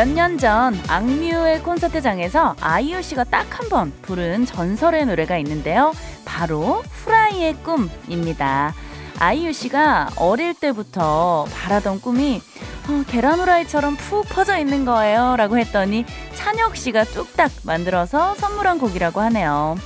몇 0.00 0.08
년 0.08 0.38
전 0.38 0.80
악뮤의 0.88 1.62
콘서트장에서 1.62 2.56
아이유 2.62 3.02
씨가 3.02 3.24
딱 3.24 3.46
한 3.60 3.68
번 3.68 3.92
부른 4.00 4.46
전설의 4.46 5.04
노래가 5.04 5.36
있는데요. 5.36 5.92
바로 6.24 6.82
후라이의 7.04 7.56
꿈입니다. 7.62 8.72
아이유 9.18 9.52
씨가 9.52 10.08
어릴 10.16 10.54
때부터 10.54 11.44
바라던 11.54 12.00
꿈이 12.00 12.40
어, 12.88 13.04
계란 13.08 13.38
후라이처럼 13.40 13.96
푹 13.96 14.26
퍼져 14.30 14.56
있는 14.56 14.86
거예요. 14.86 15.36
라고 15.36 15.58
했더니 15.58 16.06
찬혁 16.34 16.76
씨가 16.76 17.04
뚝딱 17.04 17.50
만들어서 17.64 18.34
선물한 18.36 18.78
곡이라고 18.78 19.20
하네요. 19.20 19.76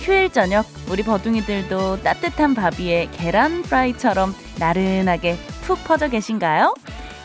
휴일 0.00 0.30
저녁 0.32 0.66
우리 0.90 1.02
버둥이들도 1.02 2.02
따뜻한 2.02 2.54
밥 2.54 2.78
위에 2.78 3.08
계란 3.12 3.62
프라이처럼 3.62 4.34
나른하게 4.58 5.38
푹 5.62 5.82
퍼져 5.84 6.08
계신가요? 6.08 6.74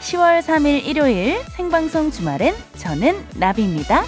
10월 0.01 0.41
3일 0.41 0.85
일요일 0.85 1.43
생방송 1.49 2.11
주말엔 2.11 2.53
저는 2.77 3.15
나비입니다. 3.39 4.03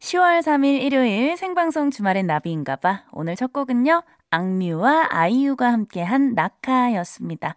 10월 0.00 0.42
3일 0.42 0.82
일요일 0.82 1.36
생방송 1.36 1.90
주말엔 1.90 2.26
나비인가봐. 2.26 3.04
오늘 3.12 3.36
첫 3.36 3.52
곡은요. 3.52 4.02
악뮤와 4.32 5.08
아이유가 5.10 5.70
함께한 5.72 6.34
낙하였습니다. 6.34 7.54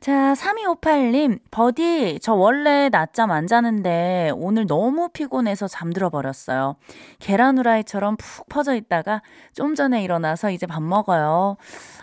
자, 0.00 0.34
3258님, 0.34 1.38
버디, 1.52 2.18
저 2.20 2.34
원래 2.34 2.88
낮잠 2.90 3.30
안 3.30 3.46
자는데 3.46 4.32
오늘 4.34 4.66
너무 4.66 5.08
피곤해서 5.10 5.68
잠들어 5.68 6.10
버렸어요. 6.10 6.74
계란 7.20 7.56
후라이처럼 7.58 8.16
푹 8.16 8.48
퍼져 8.48 8.74
있다가 8.74 9.22
좀 9.54 9.76
전에 9.76 10.02
일어나서 10.02 10.50
이제 10.50 10.66
밥 10.66 10.82
먹어요. 10.82 11.56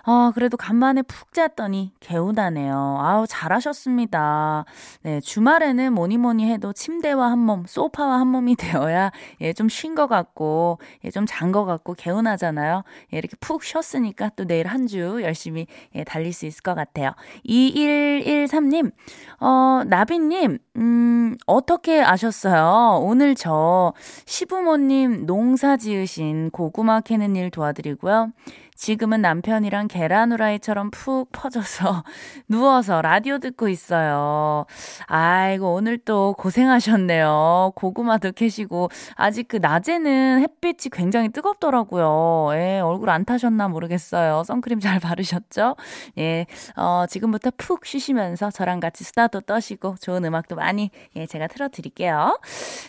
아, 0.03 0.31
그래도 0.33 0.55
간만에 0.55 1.01
푹 1.01 1.33
잤더니 1.33 1.91
개운하네요. 1.99 2.99
아우, 3.01 3.25
잘하셨습니다. 3.27 4.65
네, 5.01 5.19
주말에는 5.19 5.91
뭐니 5.93 6.17
뭐니 6.17 6.49
해도 6.51 6.71
침대와 6.73 7.31
한 7.31 7.39
몸, 7.39 7.65
소파와 7.67 8.19
한 8.19 8.27
몸이 8.27 8.55
되어야 8.55 9.11
예, 9.41 9.51
좀 9.53 9.67
쉰 9.67 9.95
것 9.95 10.07
같고, 10.07 10.79
예, 11.03 11.09
좀 11.11 11.25
잔 11.25 11.51
것 11.51 11.65
같고 11.65 11.93
개운하잖아요. 11.95 12.83
예, 13.13 13.17
이렇게 13.17 13.35
푹 13.39 13.63
쉬었으니 13.63 14.04
까 14.13 14.29
또 14.35 14.45
내일 14.45 14.67
한 14.67 14.87
주 14.87 15.19
열심히 15.23 15.67
예, 15.95 16.03
달릴 16.03 16.31
수 16.33 16.45
있을 16.45 16.61
것 16.61 16.75
같아요. 16.75 17.11
2113님, 17.47 18.91
어, 19.39 19.81
나비님, 19.87 20.57
음, 20.77 21.35
어떻게 21.47 22.01
아셨어요? 22.01 22.99
오늘 23.01 23.35
저 23.35 23.93
시부모님 24.25 25.25
농사 25.25 25.77
지으신 25.77 26.49
고구마 26.51 27.01
캐는 27.01 27.35
일 27.35 27.49
도와드리고요. 27.51 28.31
지금은 28.75 29.21
남편이랑 29.21 29.87
계란 29.87 30.33
후라이처럼 30.33 30.91
푹 30.91 31.31
퍼져서 31.31 32.03
누워서 32.49 33.01
라디오 33.01 33.39
듣고 33.39 33.69
있어요. 33.69 34.65
아이고, 35.07 35.73
오늘 35.73 35.97
또 35.97 36.35
고생하셨네요. 36.37 37.71
고구마도 37.75 38.33
캐시고, 38.33 38.89
아직 39.15 39.47
그 39.47 39.57
낮에는 39.57 40.41
햇빛이 40.41 40.89
굉장히 40.91 41.29
뜨겁더라고요. 41.29 42.49
예, 42.59 42.79
얼굴 42.81 43.09
안 43.09 43.23
타셨나 43.23 43.69
모르겠어요. 43.69 44.43
선크림 44.43 44.81
잘 44.81 44.99
바르셨죠? 44.99 45.75
예, 46.17 46.45
어, 46.75 47.05
지금부터 47.07 47.51
푹 47.57 47.85
쉬시면서 47.85 48.51
저랑 48.51 48.81
같이 48.81 49.05
수다도 49.05 49.39
떠시고, 49.41 49.95
좋은 50.01 50.25
음악도 50.25 50.55
많이, 50.55 50.91
예, 51.15 51.25
제가 51.25 51.47
틀어드릴게요. 51.47 52.39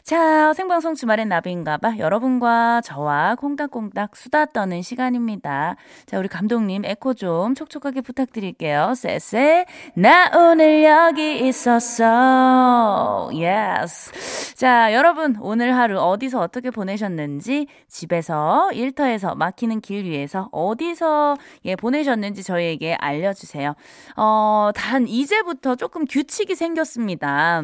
자, 0.03 0.53
생방송 0.53 0.94
주말엔 0.94 1.28
나비인가봐. 1.28 1.99
여러분과 1.99 2.81
저와 2.81 3.37
콩닥콩닥 3.37 4.16
수다 4.16 4.47
떠는 4.47 4.83
시간입니다. 4.83 5.75
자, 6.06 6.19
우리 6.19 6.28
감독님 6.28 6.84
에코 6.84 7.14
좀 7.14 7.54
촉촉하게 7.54 8.00
부탁드릴게요. 8.00 8.94
쎄쎄. 8.94 9.66
나 9.94 10.31
오늘 10.34 10.84
여기 10.84 11.47
있었어. 11.47 13.31
Yes. 13.34 14.54
자, 14.56 14.92
여러분 14.94 15.36
오늘 15.41 15.76
하루 15.76 15.98
어디서 15.98 16.41
어떻게 16.41 16.70
보내셨는지 16.70 17.66
집에서 17.88 18.70
일터에서 18.72 19.34
막히는 19.34 19.81
길 19.81 20.04
위에서 20.04 20.48
어디서 20.53 21.36
예 21.65 21.76
보내셨는지 21.76 22.42
저희에게 22.42 22.94
알려 22.94 23.32
주세요. 23.32 23.75
어, 24.16 24.70
단 24.75 25.06
이제부터 25.06 25.76
조금 25.76 26.04
규칙이 26.04 26.54
생겼습니다. 26.54 27.62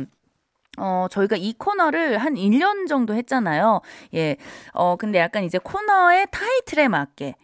어, 0.79 1.07
저희가 1.11 1.37
이 1.37 1.53
코너를 1.59 2.19
한 2.19 2.35
1년 2.35 2.89
정도 2.89 3.15
했잖아요. 3.15 3.83
예. 4.15 4.37
어, 4.73 4.97
근데 4.97 5.19
약간 5.19 5.45
이제 5.45 5.59
코너의 5.59 6.29
타이틀에 6.31 6.89
맞게 6.89 7.35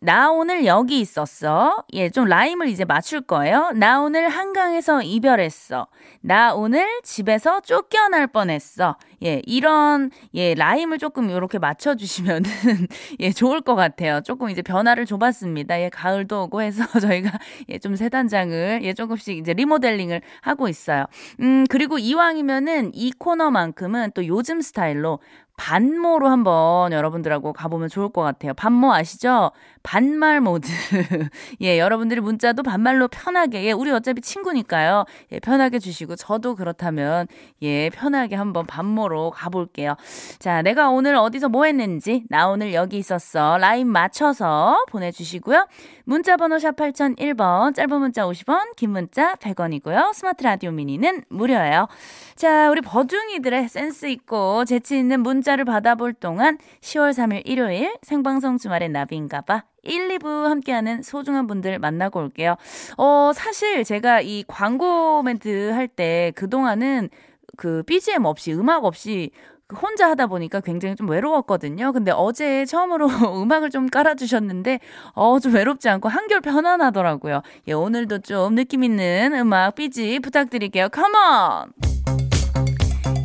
나 0.00 0.30
오늘 0.30 0.64
여기 0.64 1.00
있었어. 1.00 1.84
예, 1.92 2.08
좀 2.08 2.26
라임을 2.26 2.68
이제 2.68 2.84
맞출 2.84 3.20
거예요. 3.20 3.72
나 3.74 4.00
오늘 4.00 4.28
한강에서 4.28 5.02
이별했어. 5.02 5.88
나 6.20 6.54
오늘 6.54 6.86
집에서 7.02 7.60
쫓겨날 7.60 8.28
뻔했어. 8.28 8.96
예, 9.24 9.42
이런, 9.44 10.10
예, 10.34 10.54
라임을 10.54 10.98
조금 10.98 11.30
이렇게 11.30 11.58
맞춰 11.58 11.96
주시면은, 11.96 12.48
예, 13.18 13.32
좋을 13.32 13.60
것 13.60 13.74
같아요. 13.74 14.20
조금 14.20 14.50
이제 14.50 14.62
변화를 14.62 15.04
줘봤습니다. 15.04 15.80
예, 15.80 15.88
가을도 15.88 16.44
오고 16.44 16.62
해서 16.62 16.84
저희가, 17.00 17.32
예, 17.68 17.78
좀새 17.78 18.08
단장을, 18.08 18.80
예, 18.84 18.94
조금씩 18.94 19.36
이제 19.36 19.52
리모델링을 19.52 20.20
하고 20.42 20.68
있어요. 20.68 21.06
음, 21.40 21.64
그리고 21.68 21.98
이왕이면은 21.98 22.92
이 22.94 23.10
코너만큼은 23.18 24.12
또 24.14 24.24
요즘 24.28 24.60
스타일로 24.60 25.18
반모로 25.58 26.28
한번 26.28 26.92
여러분들하고 26.92 27.52
가보면 27.52 27.88
좋을 27.88 28.08
것 28.10 28.22
같아요. 28.22 28.54
반모 28.54 28.94
아시죠? 28.94 29.50
반말 29.82 30.40
모드. 30.40 30.68
예, 31.60 31.78
여러분들이 31.78 32.20
문자도 32.20 32.62
반말로 32.62 33.08
편하게, 33.08 33.64
예, 33.64 33.72
우리 33.72 33.90
어차피 33.90 34.20
친구니까요. 34.20 35.04
예, 35.32 35.40
편하게 35.40 35.78
주시고, 35.78 36.16
저도 36.16 36.54
그렇다면, 36.54 37.26
예, 37.62 37.90
편하게 37.90 38.36
한번 38.36 38.66
반모로 38.66 39.30
가볼게요. 39.30 39.96
자, 40.38 40.62
내가 40.62 40.90
오늘 40.90 41.16
어디서 41.16 41.48
뭐 41.48 41.64
했는지, 41.64 42.24
나 42.28 42.48
오늘 42.48 42.72
여기 42.72 42.98
있었어. 42.98 43.58
라인 43.58 43.88
맞춰서 43.88 44.84
보내주시고요. 44.88 45.66
문자번호 46.04 46.58
샵 46.58 46.76
8001번, 46.76 47.74
짧은 47.74 47.98
문자 47.98 48.24
50원, 48.26 48.76
긴 48.76 48.90
문자 48.90 49.34
100원이고요. 49.36 50.14
스마트 50.14 50.44
라디오 50.44 50.70
미니는 50.70 51.24
무료예요. 51.28 51.88
자, 52.36 52.70
우리 52.70 52.80
버중이들의 52.80 53.68
센스 53.68 54.06
있고 54.06 54.64
재치 54.64 54.98
있는 54.98 55.20
문자 55.20 55.47
를 55.56 55.64
받아볼 55.64 56.12
동안 56.12 56.58
10월 56.80 57.10
3일 57.10 57.42
일요일 57.46 57.96
생방송 58.02 58.58
주말의 58.58 58.90
나비인가봐 58.90 59.64
1, 59.82 60.08
2부 60.18 60.44
함께하는 60.44 61.02
소중한 61.02 61.46
분들 61.46 61.78
만나고 61.78 62.20
올게요. 62.20 62.56
어, 62.98 63.30
사실 63.34 63.82
제가 63.84 64.20
이 64.20 64.44
광고 64.46 65.22
멘트 65.22 65.70
할 65.70 65.88
때 65.88 66.32
그동안은 66.36 67.08
그 67.56 67.82
BGM 67.84 68.24
없이 68.26 68.52
음악 68.52 68.84
없이 68.84 69.30
그 69.66 69.76
혼자 69.76 70.08
하다 70.10 70.26
보니까 70.28 70.60
굉장히 70.60 70.96
좀 70.96 71.08
외로웠거든요. 71.10 71.92
근데 71.92 72.10
어제 72.10 72.64
처음으로 72.64 73.06
음악을 73.42 73.68
좀 73.70 73.86
깔아주셨는데, 73.88 74.80
어, 75.14 75.38
좀 75.40 75.54
외롭지 75.54 75.88
않고 75.90 76.08
한결 76.08 76.40
편안하더라고요. 76.40 77.42
예, 77.68 77.72
오늘도 77.74 78.20
좀 78.20 78.54
느낌 78.54 78.82
있는 78.82 79.34
음악, 79.34 79.74
BG 79.74 80.20
부탁드릴게요. 80.20 80.88
Come 80.88 81.67
on! 81.67 82.27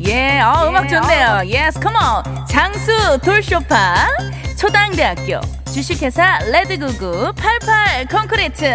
예, 0.06 0.40
어, 0.40 0.68
음악 0.68 0.88
좋네요. 0.88 1.42
Yes, 1.46 1.80
come 1.80 2.18
on. 2.18 2.46
장수 2.46 3.18
돌쇼파, 3.24 4.06
초당대학교, 4.58 5.40
주식회사 5.72 6.40
레드구구, 6.50 7.32
88 7.34 8.06
콘크리트, 8.08 8.70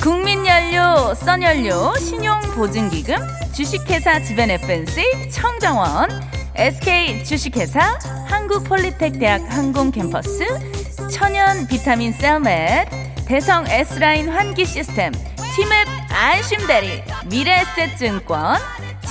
국민연료, 0.00 1.14
써연료, 1.14 1.94
신용보증기금, 1.98 3.16
주식회사 3.52 4.20
지벤FNC, 4.22 5.30
청정원, 5.30 6.08
SK 6.54 7.24
주식회사, 7.24 7.98
한국폴리텍대학 8.26 9.42
항공캠퍼스, 9.48 11.08
천연 11.10 11.66
비타민 11.66 12.12
셀멧, 12.12 12.88
대성 13.26 13.66
S라인 13.66 14.28
환기 14.28 14.66
시스템, 14.66 15.12
티맵 15.54 15.88
안심대리, 16.12 17.02
미래에셋증권, 17.26 18.58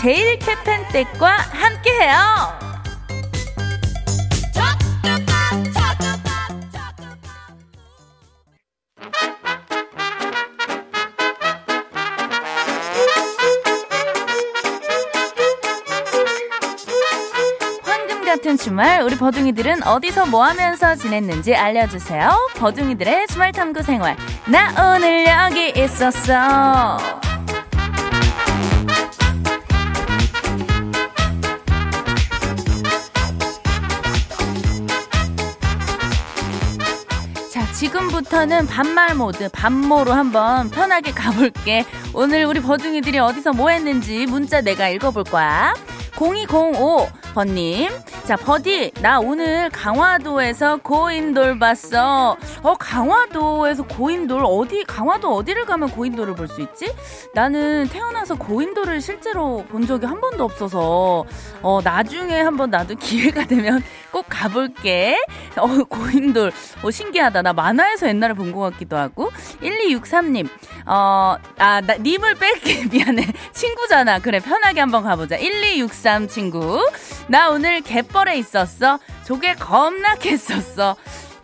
제일 0.01 0.39
캐펜텍과 0.39 1.29
함께해요. 1.29 2.59
같은 18.25 18.57
주말 18.57 19.01
우리 19.01 19.17
버둥이들은 19.17 19.83
어디서 19.83 20.25
뭐 20.25 20.45
하면서 20.45 20.95
지냈는지 20.95 21.53
알려주세요. 21.53 22.49
버둥이들의 22.55 23.27
주말 23.27 23.51
탐구 23.51 23.83
생활. 23.83 24.15
나 24.47 24.95
오늘 24.95 25.27
여기 25.27 25.69
있었어. 25.75 27.20
지금부터는 37.81 38.67
반말 38.67 39.15
모드, 39.15 39.49
반모로 39.49 40.13
한번 40.13 40.69
편하게 40.69 41.11
가볼게. 41.11 41.83
오늘 42.13 42.45
우리 42.45 42.61
버둥이들이 42.61 43.17
어디서 43.17 43.53
뭐 43.53 43.71
했는지 43.71 44.27
문자 44.27 44.61
내가 44.61 44.87
읽어볼 44.87 45.23
거야. 45.23 45.73
0205번님. 46.11 47.89
자, 48.25 48.35
버디, 48.37 48.91
나 49.01 49.19
오늘 49.19 49.69
강화도에서 49.71 50.77
고인돌 50.77 51.59
봤어. 51.59 52.37
어, 52.61 52.73
강화도에서 52.75 53.83
고인돌, 53.83 54.43
어디, 54.45 54.83
강화도 54.85 55.35
어디를 55.35 55.65
가면 55.65 55.89
고인돌을 55.89 56.35
볼 56.35 56.47
수 56.47 56.61
있지? 56.61 56.93
나는 57.33 57.87
태어나서 57.89 58.35
고인돌을 58.35 59.01
실제로 59.01 59.65
본 59.69 59.85
적이 59.87 60.05
한 60.05 60.21
번도 60.21 60.43
없어서, 60.45 61.25
어, 61.61 61.79
나중에 61.83 62.39
한번 62.41 62.69
나도 62.69 62.95
기회가 63.01 63.45
되면 63.45 63.83
꼭 64.11 64.25
가볼게. 64.29 65.17
어, 65.57 65.67
고인돌. 65.83 66.51
어, 66.83 66.91
신기하다. 66.91 67.41
나 67.41 67.53
만화에서 67.53 68.07
옛날에 68.07 68.33
본 68.33 68.51
것 68.53 68.59
같기도 68.71 68.97
하고. 68.97 69.31
1263님, 69.61 70.47
어, 70.85 71.35
아, 71.57 71.81
나, 71.81 71.95
님을 71.97 72.35
뺄게. 72.35 72.85
미안해. 72.91 73.25
친구잖아. 73.51 74.19
그래, 74.19 74.39
편하게 74.39 74.79
한번 74.79 75.03
가보자. 75.03 75.37
1263 75.37 76.27
친구. 76.29 76.79
나 77.27 77.49
오늘 77.49 77.81
갯벌에 78.11 78.37
있었어. 78.37 78.99
조개 79.25 79.55
겁나 79.55 80.15
캤었어. 80.15 80.95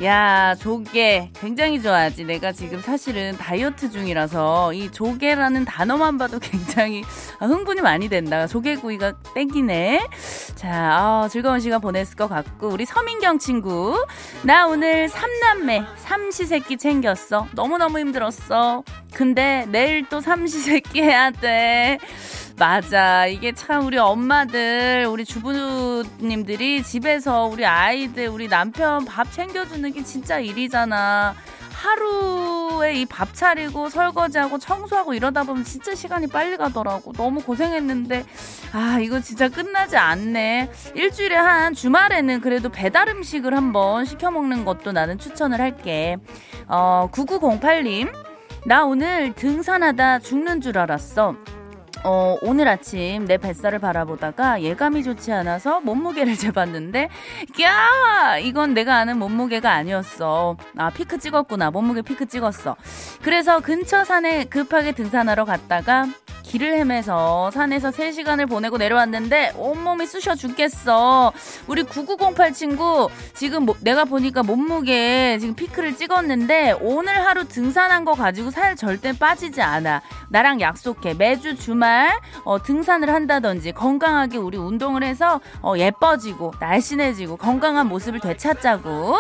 야, 0.04 0.54
조개 0.54 1.32
굉장히 1.40 1.82
좋아하지. 1.82 2.26
내가 2.26 2.52
지금 2.52 2.80
사실은 2.82 3.36
다이어트 3.36 3.90
중이라서 3.90 4.74
이 4.74 4.92
조개라는 4.92 5.66
단어만 5.66 6.20
봐도 6.20 6.38
굉장히 6.40 7.02
흥분이 7.40 7.82
많이 7.82 8.08
된다. 8.08 8.46
조개구이가 8.46 9.14
땡기네. 9.34 10.08
자, 10.54 11.24
어, 11.24 11.28
즐거운 11.30 11.60
시간 11.60 11.82
보냈을 11.82 12.16
것 12.16 12.28
같고 12.28 12.68
우리 12.68 12.86
서민경 12.86 13.40
친구. 13.40 14.06
나 14.44 14.68
오늘 14.68 15.10
삼남매 15.10 15.84
삼시세끼 15.98 16.78
챙겼어. 16.78 17.48
너무너무 17.54 17.98
힘들었어. 17.98 18.84
근데 19.14 19.66
내일 19.70 20.08
또 20.10 20.22
삼시세끼 20.22 21.02
해야 21.02 21.32
돼. 21.32 21.98
맞아. 22.60 23.28
이게 23.28 23.52
참 23.52 23.86
우리 23.86 24.00
엄마들, 24.00 25.06
우리 25.08 25.26
주부님들이 25.26 26.82
집에서 26.82 27.46
우리 27.46 27.66
아이들, 27.66 28.30
우리 28.30 28.48
남편 28.48 29.06
밥 29.06 29.32
챙겨주는 29.32 29.87
게 29.92 30.04
진짜 30.04 30.40
일이잖아. 30.40 31.36
하루에 31.74 32.96
이 33.02 33.06
밥 33.06 33.34
차리고 33.34 33.90
설거지하고 33.90 34.58
청소하고 34.58 35.14
이러다 35.14 35.44
보면 35.44 35.64
진짜 35.64 35.94
시간이 35.96 36.28
빨리 36.28 36.58
가더라고. 36.58 37.14
너무 37.14 37.42
고생했는데, 37.42 38.26
아, 38.74 39.00
이거 39.00 39.20
진짜 39.22 39.48
끝나지 39.48 39.96
않네. 39.98 40.72
일주일에 40.96 41.36
한 41.36 41.74
주말에는 41.74 42.42
그래도 42.42 42.70
배달 42.70 43.10
음식을 43.10 43.56
한번 43.56 44.06
시켜 44.06 44.32
먹는 44.32 44.66
것도 44.66 44.92
나는 44.92 45.18
추천을 45.20 45.62
할게. 45.62 46.18
어, 46.68 47.10
9908님. 47.12 48.12
나 48.66 48.84
오늘 48.84 49.34
등산하다 49.34 50.20
죽는 50.20 50.62
줄 50.62 50.78
알았어. 50.78 51.36
어, 52.10 52.38
오늘 52.42 52.70
아침 52.70 53.26
내 53.26 53.38
뱃살을 53.38 53.80
바라보다가 53.80 54.62
예감이 54.62 55.04
좋지 55.04 55.34
않아서 55.34 55.82
몸무게를 55.82 56.36
재봤는데, 56.40 57.10
야! 57.62 58.38
이건 58.38 58.74
내가 58.74 58.96
아는 58.96 59.18
몸무게가 59.18 59.70
아니었어. 59.74 60.56
아, 60.78 60.90
피크 60.90 61.20
찍었구나. 61.20 61.70
몸무게 61.70 62.02
피크 62.04 62.28
찍었어. 62.28 62.78
그래서 63.22 63.60
근처 63.60 64.06
산에 64.06 64.46
급하게 64.46 64.94
등산하러 64.94 65.44
갔다가 65.44 66.06
길을 66.48 66.76
헤매서 66.76 67.52
산에서 67.52 67.92
3시간을 67.92 68.50
보내고 68.50 68.78
내려왔는데 68.78 69.54
온몸이 69.58 70.08
쑤셔 70.08 70.34
죽겠어. 70.36 71.34
우리 71.68 71.84
9908 71.84 72.54
친구 72.54 73.10
지금 73.34 73.66
뭐, 73.66 73.76
내가 73.82 74.06
보니까 74.06 74.44
몸무게 74.44 75.38
지금 75.40 75.56
피크를 75.56 75.98
찍었는데 75.98 76.78
오늘 76.80 77.26
하루 77.26 77.48
등산한 77.48 78.06
거 78.06 78.14
가지고 78.14 78.50
살 78.50 78.78
절대 78.78 79.12
빠지지 79.12 79.62
않아. 79.62 80.02
나랑 80.30 80.62
약속해. 80.62 81.14
매주 81.14 81.58
주말 81.58 82.18
어, 82.46 82.62
등산을 82.64 83.14
한다든지 83.14 83.74
건강하게 83.74 84.38
우리 84.38 84.58
운동을 84.58 85.04
해서 85.04 85.42
어, 85.62 85.74
예뻐지고 85.78 86.54
날씬해지고 86.62 87.36
건강한 87.36 87.88
모습을 87.88 88.22
되찾자고. 88.22 89.18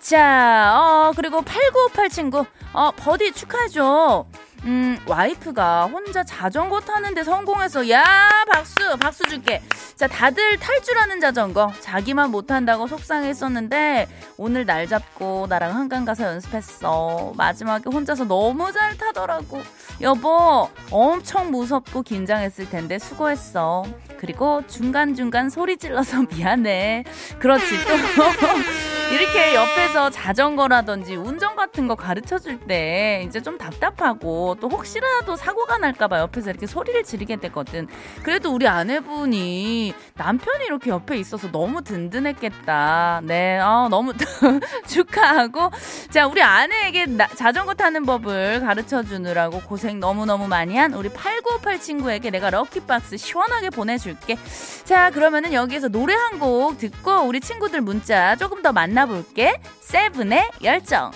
자, 0.00 0.74
어, 0.76 1.12
그리고 1.14 1.42
8958 1.42 2.08
친구. 2.08 2.46
어, 2.72 2.90
버디 2.96 3.32
축하해줘. 3.32 4.24
음, 4.64 4.98
와이프가 5.06 5.86
혼자 5.86 6.24
자전거 6.24 6.80
타는데 6.80 7.22
성공해서, 7.22 7.88
야, 7.90 8.02
박수, 8.50 8.96
박수 8.98 9.24
줄게. 9.28 9.62
자, 9.94 10.06
다들 10.06 10.58
탈줄하는 10.58 11.20
자전거. 11.20 11.70
자기만 11.80 12.30
못한다고 12.30 12.86
속상했었는데, 12.86 14.08
오늘 14.38 14.64
날 14.64 14.86
잡고 14.88 15.46
나랑 15.50 15.76
한강 15.76 16.06
가서 16.06 16.24
연습했어. 16.24 17.34
마지막에 17.36 17.90
혼자서 17.90 18.24
너무 18.24 18.72
잘 18.72 18.96
타더라고. 18.96 19.62
여보, 20.00 20.70
엄청 20.90 21.50
무섭고 21.50 22.02
긴장했을 22.02 22.70
텐데 22.70 22.98
수고했어. 22.98 23.84
그리고 24.18 24.62
중간 24.66 25.14
중간 25.14 25.50
소리 25.50 25.76
질러서 25.76 26.22
미안해. 26.34 27.04
그렇지, 27.38 27.64
또. 27.84 27.94
이렇게 29.12 29.54
옆에서 29.54 30.10
자전거라든지 30.10 31.14
운전 31.16 31.54
같은 31.56 31.86
거 31.86 31.94
가르쳐 31.94 32.38
줄 32.38 32.54
때 32.66 33.24
이제 33.26 33.42
좀 33.42 33.58
답답하고 33.58 34.56
또 34.60 34.68
혹시라도 34.68 35.34
사고가 35.36 35.76
날까봐 35.78 36.20
옆에서 36.20 36.50
이렇게 36.50 36.66
소리를 36.66 37.02
지르게 37.04 37.36
되거든. 37.36 37.88
그래도 38.22 38.52
우리 38.54 38.66
아내분이 38.68 39.92
남편이 40.14 40.64
이렇게 40.66 40.90
옆에 40.90 41.16
있어서 41.18 41.50
너무 41.50 41.82
든든했겠다. 41.82 43.20
네, 43.24 43.58
어, 43.58 43.88
너무 43.90 44.12
축하하고. 44.86 45.70
자, 46.10 46.26
우리 46.26 46.42
아내에게 46.42 47.06
나, 47.06 47.26
자전거 47.26 47.74
타는 47.74 48.04
법을 48.06 48.60
가르쳐 48.60 49.02
주느라고 49.02 49.60
고생 49.60 49.98
너무너무 50.00 50.46
많이 50.48 50.76
한 50.76 50.94
우리 50.94 51.08
8958 51.08 51.80
친구에게 51.80 52.30
내가 52.30 52.50
럭키박스 52.50 53.16
시원하게 53.16 53.70
보내줄게. 53.70 54.38
자, 54.84 55.10
그러면은 55.10 55.52
여기에서 55.52 55.88
노래 55.88 56.14
한 56.14 56.34
곡 56.38 56.78
듣고 56.78 57.22
우리 57.22 57.40
친구들 57.40 57.80
문자 57.80 58.34
조금 58.36 58.60
더 58.60 58.72
만나 58.72 58.93
만나볼게. 58.94 59.60
세븐의 59.80 60.50
열정. 60.62 61.10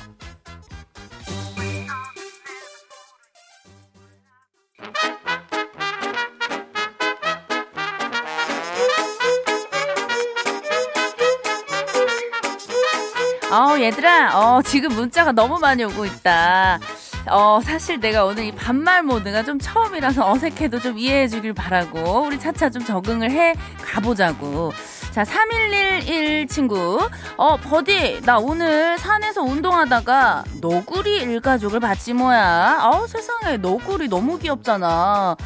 어, 13.50 13.81
얘들아, 13.81 14.38
어, 14.38 14.62
지금 14.62 14.94
문자가 14.94 15.32
너무 15.32 15.58
많이 15.58 15.82
오고 15.84 16.05
있다. 16.05 16.79
어, 17.31 17.60
사실 17.62 17.98
내가 18.00 18.24
오늘 18.24 18.44
이 18.44 18.53
반말 18.53 19.03
모드가 19.03 19.43
좀 19.43 19.58
처음이라서 19.58 20.31
어색해도 20.31 20.81
좀 20.81 20.98
이해해 20.98 21.29
주길 21.29 21.55
바라고, 21.55 22.26
우리 22.26 22.38
차차 22.38 22.70
좀 22.70 22.84
적응을 22.84 23.31
해 23.31 23.55
가보자고. 23.82 24.72
자, 25.19 25.25
3111 25.25 26.46
친구. 26.46 27.01
어, 27.37 27.56
버디, 27.56 28.20
나 28.25 28.39
오늘 28.39 28.96
산에서 28.98 29.43
운동하다가 29.43 30.44
너구리 30.60 31.17
일가족을 31.17 31.81
봤지 31.81 32.13
뭐야. 32.13 32.82
어 32.84 33.05
세상에, 33.08 33.56
너구리 33.56 34.06
너무 34.06 34.39
귀엽잖아. 34.39 35.37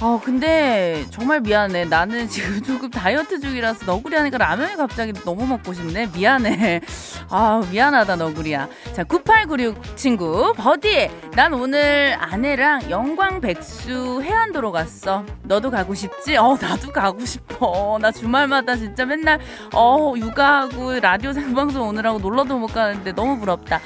어, 0.00 0.20
근데 0.22 1.04
정말 1.10 1.40
미안해. 1.40 1.86
나는 1.86 2.28
지금 2.30 2.62
조금 2.62 2.88
다이어트 2.88 3.40
중이라서 3.40 3.84
너구리 3.84 4.14
하니까 4.14 4.38
라면이 4.38 4.76
갑자기 4.76 5.12
너무 5.24 5.44
먹고 5.44 5.72
싶네. 5.72 6.10
미안해. 6.14 6.82
아, 7.28 7.66
미안하다, 7.68 8.14
너구리야. 8.14 8.68
자, 8.92 9.02
9896 9.02 9.96
친구. 9.96 10.52
버디, 10.56 11.10
난 11.34 11.52
오늘 11.52 12.16
아내랑 12.20 12.90
영광 12.90 13.40
백수 13.40 14.22
해안도로 14.22 14.70
갔어. 14.70 15.24
너도 15.42 15.72
가고 15.72 15.94
싶지? 15.94 16.36
어, 16.36 16.56
나도 16.60 16.92
가고 16.92 17.24
싶어. 17.24 17.98
나 18.00 18.12
주말마다 18.12 18.76
진짜 18.76 19.04
맨 19.04 19.15
맨날 19.16 19.40
어 19.74 20.14
육아하고 20.16 21.00
라디오 21.00 21.32
생방송 21.34 21.88
오느라고 21.88 22.18
놀러도 22.18 22.58
못 22.58 22.68
가는데 22.68 23.12
너무 23.12 23.38
부럽다. 23.38 23.80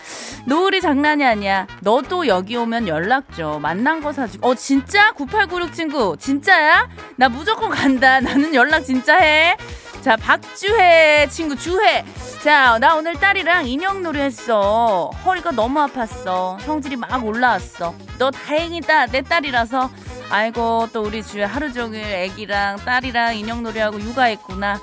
노을이 0.46 0.80
장난이 0.80 1.24
아니야. 1.24 1.66
너도 1.80 2.26
여기 2.26 2.56
오면 2.56 2.88
연락 2.88 3.34
줘. 3.34 3.58
만난 3.60 4.00
거 4.00 4.12
사주고. 4.12 4.46
어 4.48 4.54
진짜? 4.54 5.12
9896 5.12 5.72
친구 5.72 6.16
진짜야? 6.18 6.88
나 7.16 7.28
무조건 7.28 7.70
간다. 7.70 8.20
나는 8.20 8.54
연락 8.54 8.80
진짜 8.80 9.16
해. 9.16 9.56
자, 10.00 10.16
박주혜 10.16 11.28
친구 11.30 11.54
주혜. 11.56 12.04
자, 12.42 12.78
나 12.78 12.96
오늘 12.96 13.14
딸이랑 13.14 13.66
인형 13.68 14.02
놀이 14.02 14.18
했어. 14.18 15.10
허리가 15.26 15.50
너무 15.50 15.78
아팠어. 15.80 16.58
성질이 16.60 16.96
막 16.96 17.22
올라왔어. 17.22 17.94
너 18.18 18.30
다행이다. 18.30 19.06
내 19.08 19.20
딸이라서. 19.20 19.90
아이고, 20.30 20.88
또 20.94 21.02
우리 21.02 21.22
주혜 21.22 21.44
하루 21.44 21.70
종일 21.70 22.02
애기랑 22.02 22.76
딸이랑 22.78 23.36
인형 23.36 23.62
놀이하고 23.62 24.00
육아했구나. 24.00 24.80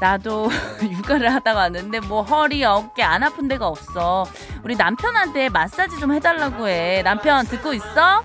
나도 0.00 0.50
육아를 0.82 1.32
하다가 1.34 1.60
왔는데 1.60 2.00
뭐 2.00 2.22
허리, 2.22 2.64
어깨 2.64 3.02
안 3.02 3.22
아픈 3.22 3.48
데가 3.48 3.66
없어. 3.66 4.26
우리 4.62 4.76
남편한테 4.76 5.48
마사지 5.48 5.98
좀 5.98 6.12
해달라고 6.12 6.68
해. 6.68 7.02
남편 7.02 7.46
듣고 7.46 7.72
있어? 7.74 8.22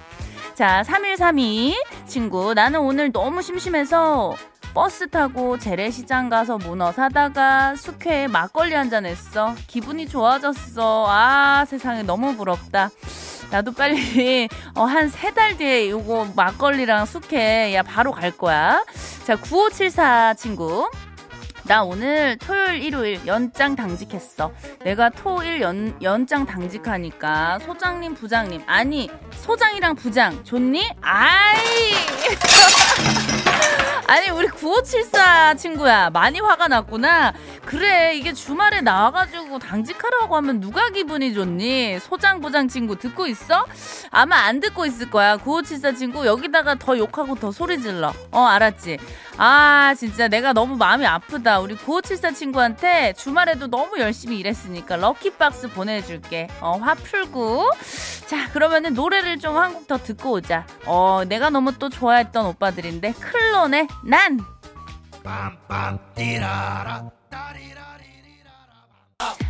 자, 0.55 0.83
3132 0.83 1.75
친구. 2.05 2.53
나는 2.53 2.81
오늘 2.81 3.11
너무 3.11 3.41
심심해서 3.41 4.35
버스 4.73 5.09
타고 5.09 5.57
재래시장 5.57 6.29
가서 6.29 6.57
문어 6.57 6.91
사다가 6.91 7.75
숙회에 7.75 8.27
막걸리 8.27 8.73
한 8.75 8.89
잔 8.89 9.05
했어. 9.05 9.55
기분이 9.67 10.07
좋아졌어. 10.07 11.05
아, 11.09 11.65
세상에 11.67 12.03
너무 12.03 12.35
부럽다. 12.37 12.89
나도 13.51 13.71
빨리 13.73 14.47
어, 14.75 14.83
한 14.83 15.07
세 15.09 15.31
달 15.33 15.57
뒤에 15.57 15.85
이거 15.85 16.27
막걸리랑 16.35 17.05
숙회 17.05 17.73
야 17.73 17.81
바로 17.83 18.11
갈 18.11 18.31
거야. 18.31 18.83
자, 19.25 19.35
9574 19.37 20.33
친구. 20.35 20.89
나 21.63 21.83
오늘 21.83 22.37
토요일, 22.37 22.83
일요일 22.83 23.21
연장 23.27 23.75
당직했어. 23.75 24.51
내가 24.83 25.09
토일 25.09 25.61
연, 25.61 25.95
연장 26.01 26.45
당직하니까 26.45 27.59
소장님, 27.59 28.15
부장님. 28.15 28.63
아니, 28.65 29.09
소장이랑 29.31 29.95
부장 29.95 30.43
좋니? 30.43 30.89
아이! 31.01 31.93
아니 34.11 34.29
우리 34.29 34.49
9574 34.49 35.53
친구야 35.53 36.09
많이 36.09 36.41
화가 36.41 36.67
났구나 36.67 37.31
그래 37.65 38.13
이게 38.13 38.33
주말에 38.33 38.81
나와가지고 38.81 39.59
당직하라고 39.59 40.35
하면 40.35 40.59
누가 40.59 40.89
기분이 40.89 41.33
좋니 41.33 41.97
소장 42.01 42.41
부장 42.41 42.67
친구 42.67 42.97
듣고 42.99 43.25
있어? 43.27 43.65
아마 44.09 44.35
안 44.39 44.59
듣고 44.59 44.85
있을 44.85 45.09
거야 45.09 45.37
9574 45.37 45.93
친구 45.93 46.25
여기다가 46.25 46.75
더 46.75 46.97
욕하고 46.97 47.35
더 47.35 47.53
소리 47.53 47.81
질러 47.81 48.11
어 48.31 48.41
알았지 48.43 48.97
아 49.37 49.93
진짜 49.97 50.27
내가 50.27 50.51
너무 50.51 50.75
마음이 50.75 51.05
아프다 51.05 51.50
우리 51.59 51.75
9574 51.75 52.31
친구한테 52.31 53.13
주말에도 53.13 53.67
너무 53.67 53.99
열심히 53.99 54.37
일했으니까 54.39 54.95
럭키박스 54.95 55.69
보내줄게. 55.69 56.47
어 56.61 56.77
화 56.77 56.95
풀고. 56.95 57.69
자 58.27 58.49
그러면은 58.51 58.93
노래를 58.93 59.39
좀 59.39 59.57
한 59.57 59.73
곡 59.73 59.87
더 59.87 59.97
듣고 59.97 60.31
오자. 60.31 60.65
어 60.85 61.23
내가 61.27 61.49
너무 61.49 61.77
또 61.77 61.89
좋아했던 61.89 62.45
오빠들인데 62.45 63.13
클론의 63.13 63.87
난! 64.05 64.39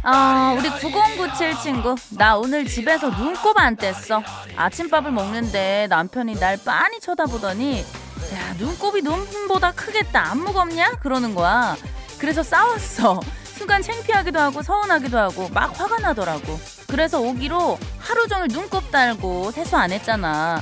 어, 0.03 0.55
우리 0.57 0.69
9097 0.69 1.55
친구, 1.59 1.95
나 2.17 2.35
오늘 2.35 2.65
집에서 2.65 3.09
눈곱 3.15 3.57
안 3.59 3.75
뗐어. 3.77 4.23
아침밥을 4.57 5.11
먹는데 5.11 5.87
남편이 5.89 6.39
날 6.39 6.57
빤히 6.65 6.99
쳐다보더니, 6.99 7.85
야, 8.33 8.53
눈곱이 8.57 9.01
눈보다 9.01 9.71
크겠다. 9.73 10.31
안 10.31 10.39
무겁냐? 10.39 10.91
그러는 11.01 11.35
거야. 11.35 11.75
그래서 12.17 12.43
싸웠어. 12.43 13.19
순간 13.57 13.81
창피하기도 13.81 14.39
하고 14.39 14.61
서운하기도 14.61 15.17
하고 15.17 15.49
막 15.49 15.79
화가 15.79 15.99
나더라고. 15.99 16.59
그래서 16.87 17.19
오기로 17.19 17.77
하루 17.99 18.27
종일 18.27 18.47
눈곱 18.47 18.89
달고 18.91 19.51
세수 19.51 19.77
안 19.77 19.91
했잖아. 19.91 20.61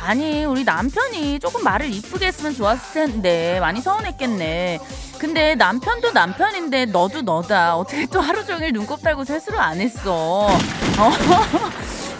아니 0.00 0.44
우리 0.44 0.64
남편이 0.64 1.40
조금 1.40 1.64
말을 1.64 1.90
이쁘게 1.92 2.26
했으면 2.26 2.54
좋았을 2.54 3.06
텐데 3.06 3.58
많이 3.60 3.80
서운했겠네. 3.80 4.78
근데 5.18 5.54
남편도 5.54 6.12
남편인데 6.12 6.86
너도 6.86 7.22
너다. 7.22 7.76
어떻게 7.76 8.04
또 8.06 8.20
하루 8.20 8.44
종일 8.44 8.72
눈곱 8.72 9.00
달고 9.00 9.24
세수를 9.24 9.58
안 9.58 9.80
했어? 9.80 10.48
어? 10.48 10.50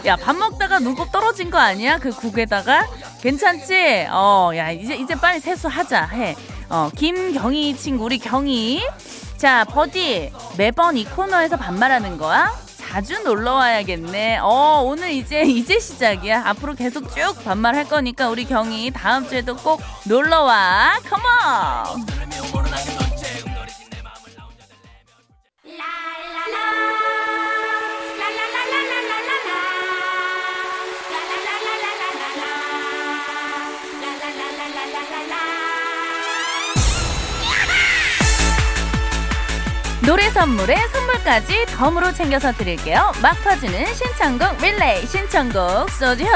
야, 0.06 0.16
밥 0.16 0.37
먹다가 0.37 0.80
눈곱 0.80 1.11
떨어진 1.11 1.50
거 1.50 1.58
아니야? 1.58 1.96
그 1.99 2.11
국에다가? 2.11 2.87
괜찮지? 3.23 4.06
어, 4.11 4.50
야, 4.54 4.70
이제, 4.70 4.96
이제 4.96 5.14
빨리 5.14 5.40
세수하자, 5.40 6.06
해. 6.12 6.37
어, 6.68 6.90
김경희 6.94 7.75
친구, 7.76 8.04
우리 8.04 8.18
경희. 8.18 8.82
자, 9.38 9.64
버디. 9.64 10.30
매번 10.58 10.99
이 10.99 11.04
코너에서 11.06 11.56
반말하는 11.56 12.18
거야? 12.18 12.52
자주 12.76 13.23
놀러 13.23 13.54
와야겠네. 13.54 14.38
어, 14.42 14.82
오늘 14.84 15.11
이제, 15.11 15.42
이제 15.42 15.80
시작이야. 15.80 16.42
앞으로 16.49 16.75
계속 16.75 17.14
쭉 17.14 17.42
반말할 17.42 17.88
거니까 17.88 18.28
우리 18.28 18.44
경희 18.44 18.90
다음 18.90 19.26
주에도 19.26 19.56
꼭 19.56 19.80
놀러 20.04 20.42
와. 20.42 20.92
컴온! 21.08 22.06
노래 40.06 40.28
선물에 40.28 40.76
선물까지 40.88 41.64
덤으로 41.66 42.12
챙겨서 42.12 42.52
드릴게요. 42.52 43.11
막 43.23 43.42
퍼주는 43.42 43.87
신청곡 43.94 44.58
릴레이 44.58 45.06
신청곡 45.06 45.88
소지호. 45.88 46.28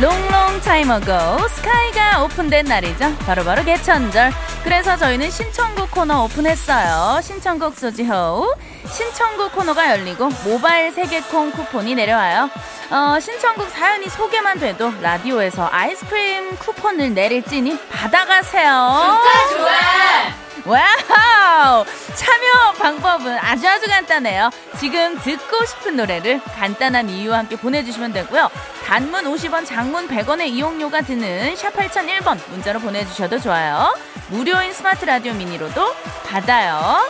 롱롱 0.00 0.60
타이머고 0.60 1.48
스카이가 1.48 2.22
오픈된 2.22 2.66
날이죠. 2.66 3.16
바로바로 3.26 3.44
바로 3.44 3.64
개천절. 3.64 4.32
그래서 4.62 4.96
저희는 4.96 5.30
신청곡 5.30 5.90
코너 5.90 6.24
오픈했어요. 6.24 7.20
신청곡 7.22 7.76
소지호. 7.76 8.54
신청곡 8.88 9.52
코너가 9.52 9.90
열리고 9.90 10.28
모바일 10.44 10.92
세계콩 10.92 11.50
쿠폰이 11.50 11.96
내려와요. 11.96 12.50
어, 12.90 13.18
신청곡 13.18 13.70
사연이 13.70 14.08
소개만 14.08 14.58
돼도 14.58 14.92
라디오에서 15.00 15.68
아이스크림 15.70 16.56
쿠폰을 16.56 17.14
내릴지니 17.14 17.78
받아가세요. 17.90 19.20
진짜 19.22 19.56
좋아. 19.58 20.44
Wow! 20.66 21.84
참여 22.14 22.72
방법은 22.78 23.38
아주 23.38 23.68
아주 23.68 23.86
간단해요. 23.86 24.48
지금 24.78 25.18
듣고 25.20 25.64
싶은 25.66 25.96
노래를 25.96 26.40
간단한 26.58 27.10
이유와 27.10 27.38
함께 27.38 27.56
보내주시면 27.56 28.12
되고요. 28.14 28.48
단문 28.86 29.24
50원, 29.24 29.66
장문 29.66 30.08
100원의 30.08 30.46
이용료가 30.48 31.02
드는 31.02 31.54
샵 31.56 31.74
8001번 31.74 32.38
문자로 32.50 32.80
보내주셔도 32.80 33.38
좋아요. 33.40 33.94
무료인 34.28 34.72
스마트 34.72 35.04
라디오 35.04 35.34
미니로도 35.34 35.94
받아요. 36.26 37.02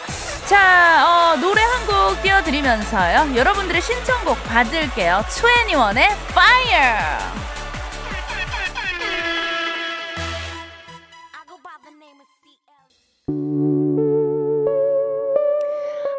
자, 0.47 1.05
어, 1.07 1.37
노래 1.41 1.63
한 1.63 1.85
곡 1.87 2.23
띄워드리면서요. 2.23 3.37
여러분들의 3.37 3.81
신청곡 3.83 4.43
받을게요. 4.45 5.23
21의 5.29 5.99
Fire! 6.31 7.35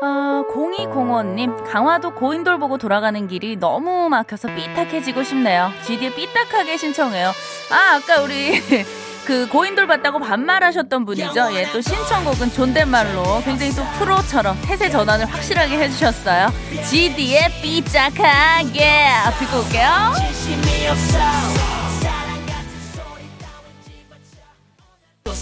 아, 0.01 0.43
0205님, 0.53 1.63
강화도 1.71 2.13
고인돌 2.13 2.59
보고 2.59 2.77
돌아가는 2.77 3.27
길이 3.27 3.55
너무 3.55 4.09
막혀서 4.09 4.49
삐딱해지고 4.53 5.23
싶네요. 5.23 5.71
GD에 5.85 6.13
삐딱하게 6.13 6.77
신청해요. 6.77 7.29
아, 7.71 7.95
아까 7.95 8.21
우리 8.21 8.61
그 9.25 9.47
고인돌 9.49 9.87
봤다고 9.87 10.19
반말하셨던 10.19 11.05
분이죠. 11.05 11.49
예, 11.53 11.69
또 11.71 11.81
신청곡은 11.81 12.51
존댓말로 12.53 13.41
굉장히 13.43 13.73
또 13.75 13.83
프로처럼 13.97 14.57
태세 14.61 14.89
전환을 14.89 15.25
확실하게 15.25 15.77
해주셨어요. 15.79 16.53
GD의 16.89 17.61
삐짝하게 17.61 19.07
듣고 19.39 19.57
올게요. 19.59 20.13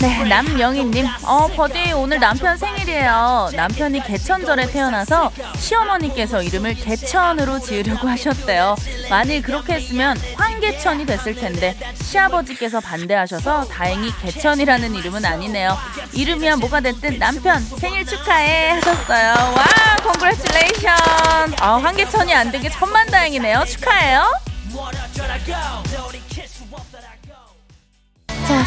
네, 0.04 0.22
남영희님. 0.26 1.08
어, 1.24 1.48
버디 1.48 1.94
오늘 1.94 2.20
남편 2.20 2.58
생일이에요. 2.58 3.52
남편이 3.56 4.04
개천절에 4.04 4.66
태어나서 4.68 5.32
시어머니께서 5.56 6.44
이름을 6.44 6.74
개천으로 6.74 7.60
지으려고 7.60 8.10
하셨대요. 8.10 8.76
만일 9.10 9.42
그렇게 9.42 9.76
했으면 9.76 10.18
황개천이 10.36 11.06
됐을 11.06 11.34
텐데 11.36 11.78
시아버지께서 12.02 12.82
반대하셔서 12.82 13.64
다행히 13.70 14.12
개천이라는 14.22 14.94
이름은 14.94 15.24
아니네요. 15.24 15.78
이름이야 16.12 16.58
뭐가 16.58 16.82
됐든 16.82 17.18
남편 17.18 17.62
생일 17.62 18.06
축하해 18.06 18.72
하셨어요. 18.72 19.54
와, 19.56 19.64
Congratulation. 20.04 20.92
아, 21.62 21.78
황개천이 21.78 22.34
안 22.34 22.52
된 22.52 22.62
게 22.62 22.70
천만다행이네요. 22.70 23.64
축하해요. 23.66 24.24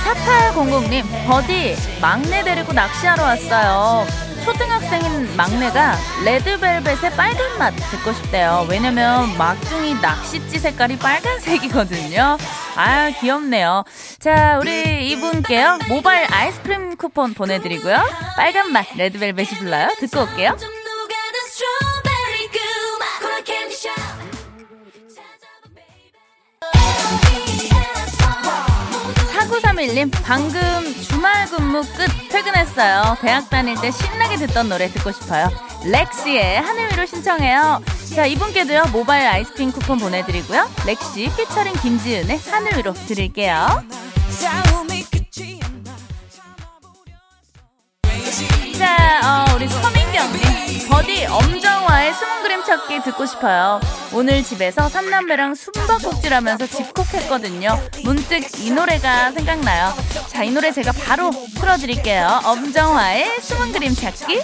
자, 0.07 0.15
4800님, 0.15 1.03
버디, 1.27 1.75
막내 2.01 2.45
데리고 2.45 2.73
낚시하러 2.73 3.25
왔어요. 3.25 4.07
초등학생인 4.45 5.37
막내가 5.37 5.97
레드벨벳의 6.25 7.11
빨간 7.17 7.59
맛 7.59 7.75
듣고 7.91 8.13
싶대요. 8.13 8.69
왜냐면 8.71 9.37
막둥이 9.37 9.95
낚싯지 9.95 10.61
색깔이 10.61 10.97
빨간색이거든요. 10.99 12.39
아, 12.77 13.11
귀엽네요. 13.21 13.83
자, 14.21 14.59
우리 14.61 15.09
이분께요. 15.09 15.81
모바일 15.89 16.33
아이스크림 16.33 16.97
쿠폰 16.97 17.35
보내드리고요. 17.35 18.01
빨간 18.37 18.71
맛 18.71 18.87
레드벨벳이 18.95 19.59
불러요. 19.59 19.89
듣고 19.99 20.21
올게요. 20.21 20.57
4931님, 29.61 30.11
방금 30.23 30.61
주말 31.03 31.47
근무 31.47 31.83
끝 31.83 32.09
퇴근했어요. 32.31 33.17
대학 33.21 33.49
다닐 33.49 33.75
때 33.81 33.91
신나게 33.91 34.37
듣던 34.37 34.69
노래 34.69 34.89
듣고 34.89 35.13
싶어요. 35.13 35.49
렉시의 35.85 36.61
하늘 36.61 36.93
위로 36.93 37.07
신청해요. 37.07 37.83
자, 38.15 38.27
이분께도요, 38.27 38.87
모바일 38.93 39.27
아이스크림 39.29 39.73
쿠폰 39.73 39.99
보내드리고요. 39.99 40.69
렉시 40.87 41.31
피처링 41.37 41.73
김지은의 41.75 42.41
하늘 42.51 42.77
위로 42.79 42.93
드릴게요. 42.93 43.83
자, 48.79 49.21
어, 49.25 49.55
우리 49.57 49.69
서민경님. 49.69 50.89
버디 50.89 51.27
엄정 51.27 51.66
화의 52.17 52.19
숨은 52.19 52.43
그림 52.43 52.65
찾기 52.65 53.03
듣고 53.03 53.27
싶어요. 53.27 53.81
오늘 54.13 54.43
집에서 54.43 54.89
삼남매랑 54.89 55.55
숨바꼭질 55.55 56.33
하면서 56.33 56.67
집콕했거든요. 56.67 57.79
문득 58.05 58.41
이 58.59 58.71
노래가 58.71 59.31
생각나요. 59.33 59.93
자, 60.29 60.43
이 60.43 60.51
노래 60.51 60.73
제가 60.73 60.93
바로 60.93 61.31
틀어드릴게요. 61.59 62.41
엄정화의 62.45 63.41
숨은 63.41 63.73
그림 63.73 63.95
찾기. 63.95 64.41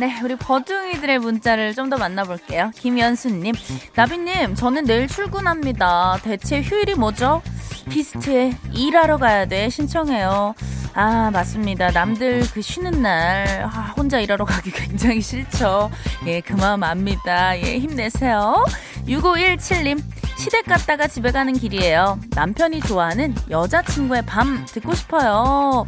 네, 0.00 0.20
우리 0.24 0.34
버둥이들의 0.36 1.18
문자를 1.20 1.74
좀 1.74 1.88
더 1.90 1.96
만나볼게요. 1.98 2.72
김연수님, 2.76 3.54
나비님, 3.94 4.54
저는 4.54 4.84
내일 4.86 5.06
출근합니다. 5.06 6.18
대체 6.22 6.62
휴일이 6.62 6.94
뭐죠? 6.94 7.42
비스트에 7.90 8.56
일하러 8.72 9.18
가야 9.18 9.44
돼 9.44 9.68
신청해요. 9.68 10.54
아, 10.94 11.30
맞습니다. 11.32 11.90
남들 11.90 12.44
그 12.52 12.62
쉬는 12.62 13.02
날, 13.02 13.64
아, 13.64 13.92
혼자 13.96 14.20
일하러 14.20 14.44
가기 14.44 14.70
굉장히 14.70 15.20
싫죠. 15.20 15.90
예, 16.26 16.40
그 16.40 16.52
마음 16.52 16.84
압니다. 16.84 17.58
예, 17.58 17.78
힘내세요. 17.78 18.64
6517님, 19.08 20.00
시댁 20.36 20.66
갔다가 20.66 21.08
집에 21.08 21.32
가는 21.32 21.52
길이에요. 21.52 22.20
남편이 22.30 22.80
좋아하는 22.82 23.34
여자친구의 23.50 24.24
밤 24.26 24.64
듣고 24.66 24.94
싶어요. 24.94 25.84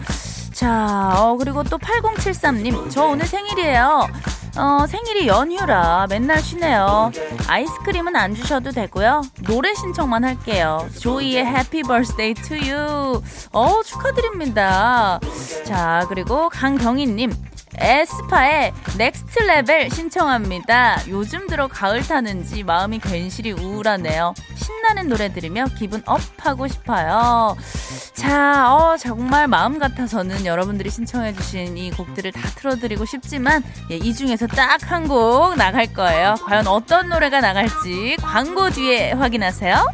자, 0.53 1.15
어, 1.17 1.37
그리고 1.37 1.63
또 1.63 1.79
8073님, 1.79 2.91
저 2.91 3.05
오늘 3.05 3.27
생일이에요. 3.27 4.09
어, 4.59 4.87
생일이 4.87 5.29
연휴라 5.29 6.07
맨날 6.09 6.41
쉬네요. 6.41 7.11
아이스크림은 7.47 8.17
안 8.17 8.35
주셔도 8.35 8.71
되고요. 8.71 9.23
노래 9.47 9.75
신청만 9.75 10.25
할게요. 10.25 10.89
조이의 10.99 11.45
Happy 11.45 11.83
Birthday 11.83 12.35
to 12.35 12.57
You. 12.57 13.23
어, 13.53 13.83
축하드립니다. 13.83 15.21
자, 15.65 16.07
그리고 16.09 16.49
강경희님. 16.49 17.33
에스파의 17.79 18.73
Next 18.99 19.39
Level 19.41 19.91
신청합니다. 19.91 21.09
요즘 21.09 21.47
들어 21.47 21.69
가을 21.69 22.03
타는지 22.03 22.63
마음이 22.63 22.99
괜시리 23.01 23.53
우울하네요. 23.53 24.35
신나는 24.57 25.09
노래 25.09 25.33
들으며 25.33 25.67
기분 25.79 26.03
up하고 26.07 26.67
싶어요. 26.69 27.57
자, 28.15 28.75
어, 28.75 28.97
정말 28.97 29.47
마음 29.47 29.79
같아서는 29.79 30.47
여러분들이 30.47 30.91
신청해주신 30.91 31.77
이 31.77 31.91
곡들을 31.91 32.33
다 32.33 32.41
틀어드리고 32.57 33.05
싶지만, 33.05 33.63
예, 33.91 33.97
이 33.97 34.15
중에서 34.15 34.47
딱 34.47 34.91
한 34.91 35.07
곡 35.09 35.57
나갈 35.57 35.87
거예요. 35.93 36.35
과연 36.47 36.67
어떤 36.67 37.09
노래가 37.09 37.41
나갈지 37.41 38.17
광고 38.23 38.71
뒤에 38.71 39.13
확인하세요. 39.13 39.87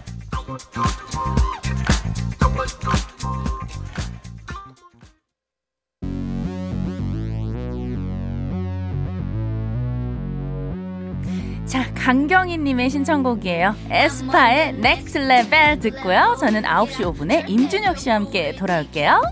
강경희님의 12.03 12.91
신청곡이에요. 12.91 13.77
에스파의 13.89 14.73
Next 14.73 15.19
Level 15.19 15.79
듣고요. 15.79 16.37
저는 16.41 16.63
9시 16.63 17.15
5분에 17.15 17.49
임준혁 17.49 17.97
씨와 17.97 18.17
함께 18.17 18.57
돌아올게요. 18.57 19.23